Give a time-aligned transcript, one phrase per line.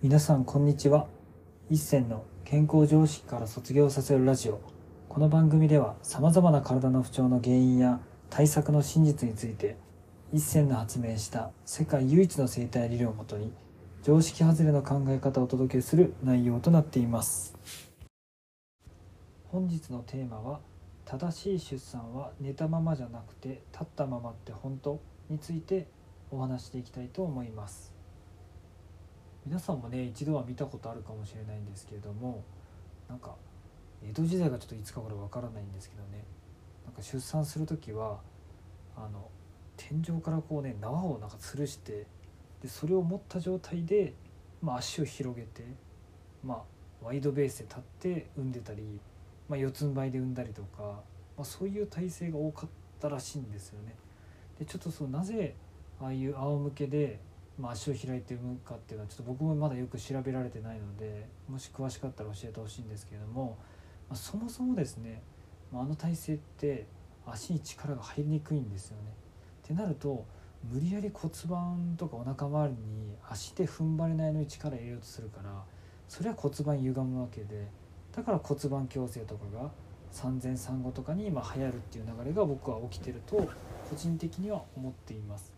[0.00, 1.08] 皆さんこんにちは。
[1.68, 4.60] 一銭の健康常識から卒業させるラジオ。
[5.08, 7.98] この番組ではさまざまな体の不調の原因や
[8.30, 9.76] 対策の真実について
[10.32, 13.52] 一銭の発明した世界唯一の生態理論をもとに
[14.04, 17.58] 常識外れの考え方をお届けする内容となっています。
[19.48, 20.60] 本日のテーマは
[21.06, 25.88] 正しい出産は寝たままじゃなくて立ったままって本当について
[26.30, 27.97] お話していきたいと思います。
[29.48, 32.44] 皆さんもね一度は見たことあるかもしれないんですけれども
[33.08, 33.34] なんか
[34.06, 36.22] 江戸時代がちょっといつかこれわからないんですけどね
[36.84, 38.18] なんか出産する時は
[38.94, 39.30] あの
[39.78, 42.06] 天井からこうね縄をなんか吊るして
[42.60, 44.12] でそれを持った状態で、
[44.60, 45.64] まあ、足を広げて、
[46.44, 46.62] ま
[47.02, 49.00] あ、ワイドベースで立って産んでたり、
[49.48, 52.70] まあ、四つん這いで産んだりとか、まあ、そういう体勢が多かっ
[53.00, 53.94] たらしいんですよね。
[54.58, 55.54] でちょっとそうなぜ
[56.02, 57.20] ああいう仰向けで
[57.58, 63.58] まあ、足を開いて産むかっていうのはちょっと僕もまだよく調べられてないのでもし詳しかったら教えてほしいんですけれども、
[64.08, 65.22] まあ、そもそもですね、
[65.72, 66.86] まあ、あの体勢って
[67.26, 69.12] 足に力が入りにくいんですよね。
[69.64, 70.24] ってなると
[70.72, 75.62] 無理やり骨盤とかお腹周りに足で踏ん張れないのに力入れようとするから
[76.08, 77.68] それは骨盤歪むわけで
[78.14, 79.70] だから骨盤矯正とかが
[80.10, 83.50] 産前産後とかに今流行るっていう流れが僕は起きてると個
[83.96, 85.52] 人的には思っています。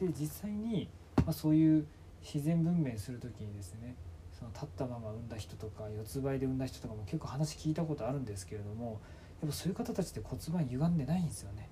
[0.00, 0.88] で実際に
[1.24, 1.86] まあ、そういう
[2.22, 3.94] 自然分娩する時にですね
[4.32, 9.00] その立ったまま産んだ人とか四つ這いで産んだ人とかも結構話聞いたことあるんですけれども
[9.40, 11.68] やっぱそういう方たちって骨盤歪んでないんですよね。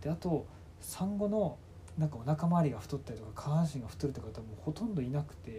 [0.00, 0.46] であと
[0.80, 1.58] 産後の
[1.98, 5.54] なんかお腹周りが太ったりとか下半身が太るって方もほとんどいなくてっ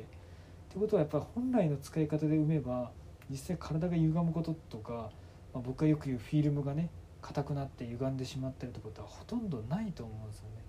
[0.71, 2.91] てことはやっぱり本来の使い方で産めば
[3.29, 5.11] 実際体が歪むこととか、
[5.53, 6.89] まあ、僕がよく言うフィルムがね
[7.21, 10.63] 硬くなって歪んでしまったりとかってほとんどないと思うんですよね。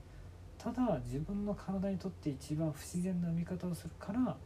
[0.62, 4.36] ただ自分の体にとって一番不自然な見方をするからや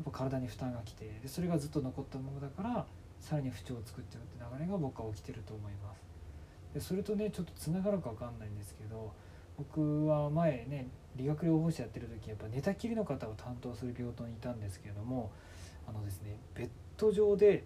[0.00, 2.86] っぱ体に負担がきてでそれがずっと残ったままだから
[3.20, 6.04] さらに不調を作っちゃうって流れが僕は起きてると思います。
[6.74, 9.12] でそれとねちょっとつながるか分かんないんですけど
[9.56, 15.30] 僕は前ね理学療法士やってる時やっぱ寝たきりの方を担当する病棟にいたんですけれども
[15.88, 17.64] あのですねベッド上で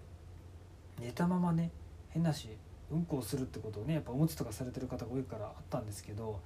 [1.00, 1.70] 寝たままね
[2.10, 2.48] 変なし
[2.90, 6.40] うんこをするってことをねやっぱおむつとかされてる方が多いからあったんですけど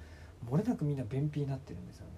[0.50, 2.12] 漏れなくみんな便秘になってるんですよね。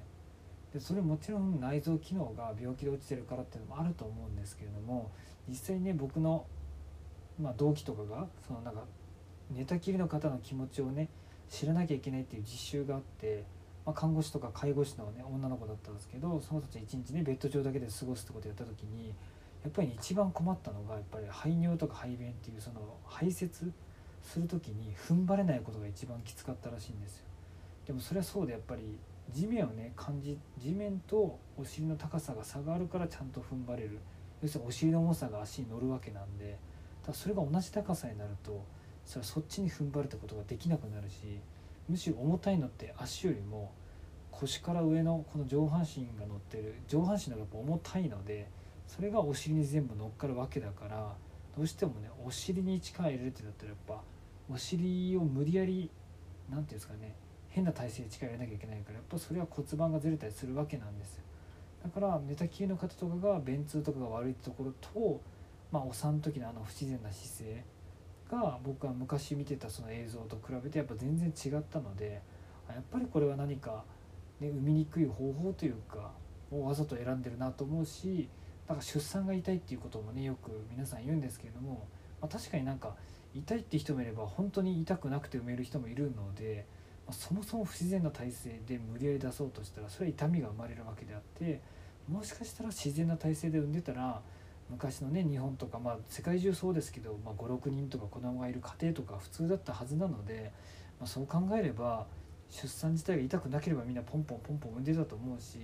[0.72, 5.12] でそれもちろん内臓機能が病気で落ちてるからっていうのもあると思うんですけれども
[5.48, 6.46] 実際ね僕の、
[7.40, 8.82] まあ、同期とかがそのなんか
[9.52, 11.08] 寝たきりの方の気持ちをね
[11.48, 13.44] 知らなきゃいけないっていう実習があって、
[13.86, 19.14] まあ、看護師とか介護士の、ね、女の子だったんですけどその人たち一日ねベッド上だけで過ごすってことをやった時に
[19.62, 23.48] やっぱり一番困ったのがやっぱり排尿とか排便っていうその排泄
[24.22, 27.24] する時に踏ん張れないことが一番きつかったらしいんですよ。
[27.86, 28.98] でもそれはそうでやっぱり
[29.32, 33.98] 地面をね感じ地面とお尻の高さが差があるからちゃんと踏ん張れる。
[34.44, 36.58] 要するにお尻の重さが足に乗るわけなんで
[37.02, 38.62] ただそれが同じ高さになると
[39.06, 41.38] それはそっちに踏ん張るってことができなくなるし
[41.88, 43.72] むしろ重たいのって足よりも
[44.30, 48.48] 腰から上のこの上半身が乗ってる上半身の方がやっぱ重たいので
[48.86, 51.14] それがお尻に全部乗っかるわけだから
[51.56, 54.02] どうしてもねお尻に力入れるってなったらやっぱ
[54.52, 55.88] お尻を無理やり
[56.50, 57.14] 何て言うんですかね
[57.54, 61.22] 変な体勢で力入れなきゃいけないからやっぱそれは骨盤がずれたりするわけなんですよ。
[61.84, 65.20] だから寝たきりの方とかが便通とかが悪いところと、
[65.70, 67.64] まあ、お産の時のあの不自然な姿勢
[68.28, 72.22] が僕は昔見てたその映像と比べてやっぱ全然違ったので
[72.68, 73.84] やっぱりこれは何か、
[74.40, 76.10] ね、産みにくい方法というか
[76.50, 78.28] をわざと選んでるなと思うし
[78.66, 81.86] だか出産が痛いっていうこともねよく皆さん言うんですけれども、
[82.20, 82.96] まあ、確かになんか
[83.34, 86.66] 痛いって人もいれば本当に痛くなくて産める人もいるので
[87.12, 91.60] そもそも不自然な体勢で無理やり出そうとしたらそれは痛みが生まれるわけであって
[92.08, 94.20] もしかしたら自然な体勢で産んでたら
[94.70, 100.52] 昔のね日本とかまあ世界中そうですけど、まあ、56人とか子供がいる家庭とか普通だったはずなので、
[100.98, 102.06] まあ、そう考えれば
[102.50, 105.58] 出産自体が痛くなければみんなポンポンポンポン産んでたと思うし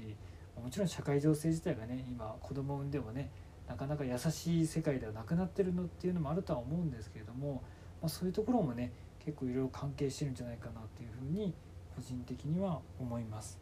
[0.62, 3.30] もちろん社会情勢自体がね今子供を産んでもね
[3.66, 7.62] なかなか優しい世界ではなくなってるのっていうのもあるとは思うんですけれども、
[8.02, 8.92] まあ、そういうところもね
[9.24, 11.54] 結構いろいろ関係してるんじゃないかなっていうふうに
[11.94, 13.58] 個人的には思います。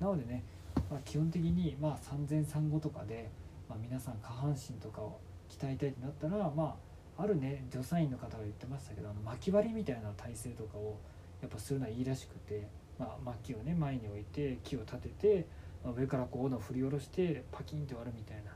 [0.00, 0.42] なのでね、
[0.90, 3.30] まあ、基本的にまあ産前産後とかで、
[3.68, 6.76] まあ、皆さん下半身とかを鍛えたいってなったら、ま
[7.18, 10.98] あ、あるね助産院の方が言ってましたけどあの巻き割りみたいな体勢とかを
[11.40, 12.66] やっぱするのはいいらしくて、
[12.98, 15.46] まあ、巻きをね前に置いて木を立てて、
[15.84, 18.52] まあ、上からこう斧を振り下ろしてパキンって割るみたいな。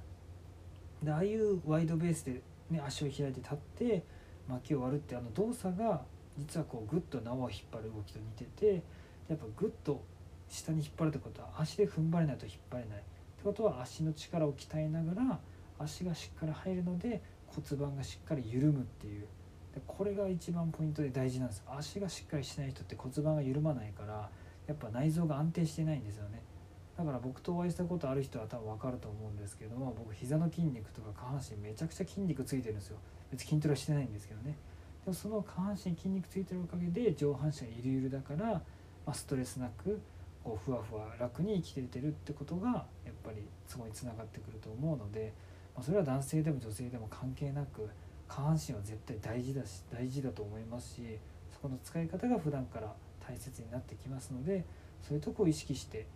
[1.02, 4.02] でああいうワイドベースで、ね、足を開いて立って
[4.49, 6.02] 巻きを割るってあの動作が
[6.38, 8.83] 実はこうグッと縄を引っ張る動きと似てて
[9.29, 10.03] やっぱグッと
[10.49, 13.05] 下に引っ張るってことは足で踏ん張れないと引っ張れないって
[13.43, 15.41] ことは足の力を鍛えながら
[15.79, 19.27] 足がしっかり入るので骨盤がしっかり緩むっていう。
[19.75, 21.62] でこれが一番ポイントで大事なんです。
[21.69, 24.31] 足がしっかりしない人って骨盤が緩まないから
[24.67, 26.43] やっぱ内臓が安定してないんですよね。
[26.97, 32.97] だから僕とお会いしたことある人は多分分かると思うんですけども僕膝の筋肉とか下半身めちゃくちゃ筋肉ついてるんですよ。
[33.31, 34.56] 別に筋トレはしてないんですけどね。
[35.08, 38.62] もその下半身筋肉ついてるおかげで上半身がゆるゆるだから、ま
[39.06, 40.00] あ、ストレスなく
[40.44, 42.70] こうふわふわ楽に生きててるってことが
[43.05, 45.32] やっぱりそこにつながってくると思うので、
[45.75, 47.88] まあ、それは男性でも女性でも関係なく
[48.29, 51.19] 下半身は絶対大事だし大事だと思いますし
[51.52, 52.93] そこの使い方が普段から
[53.26, 54.64] 大切になってきますので
[55.02, 56.06] そういうとこを意識して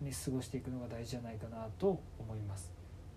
[0.00, 2.70] ね、過ごしていくのが大事じゃないかなと思います。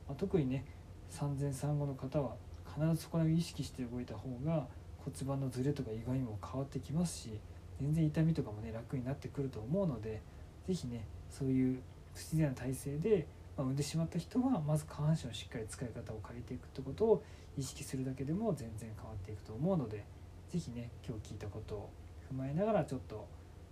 [0.07, 0.65] まあ、特にね
[1.09, 4.67] 産前産後の方は必ずそこら辺意識して動いた方が
[5.09, 7.39] 骨盤のズレとか意外にも変わってきますし
[7.79, 10.21] 全然痛みとかもね楽になってくると思うので
[10.67, 11.79] 是非ねそういう
[12.13, 13.27] 不自然な体勢で、
[13.57, 17.23] まあ、産んでしまった人はまず下半身をしっかり使い方を変えていくってことを
[17.57, 20.03] 意識するだけでも全然変わっていくと思うので
[20.49, 21.89] 是非ね今日聞いたことを
[22.31, 23.27] 踏まえながらちょっと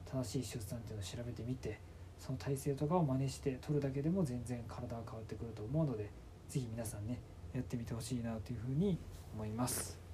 [0.05, 1.79] 正しい出産っていうのを調べてみて
[2.17, 6.09] その体勢とかを真似して取るだけでも全然体が変わってくると思うので
[6.49, 7.19] 是非皆さんね
[7.53, 8.97] やってみてほしいなというふうに
[9.33, 10.06] 思います。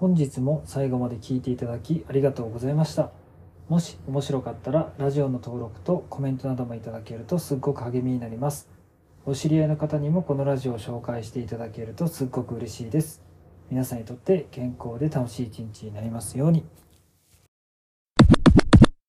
[0.00, 3.10] 本日も最後まで聴いていただきありがとうございました。
[3.68, 8.70] もし面白かったらラジオの登録とコメントなどもいただけるとすっごく励みになります。
[9.26, 13.20] お知り合いの方にもこのラジオを紹介していただけるとすっごく嬉しいです。
[13.70, 16.64] 皆さんにとって健康で楽しい一日になりますように。